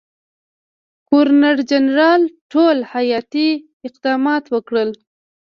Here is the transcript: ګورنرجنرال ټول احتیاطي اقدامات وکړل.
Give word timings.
ګورنرجنرال 1.09 2.21
ټول 2.51 2.77
احتیاطي 2.87 3.49
اقدامات 3.87 4.43
وکړل. 4.53 4.89